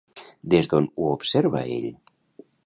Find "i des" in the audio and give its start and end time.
0.19-0.69